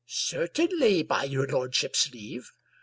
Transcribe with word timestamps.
"Certainly, 0.29 1.03
by 1.03 1.25
your 1.25 1.45
lordship's 1.45 2.11
leave. 2.11 2.51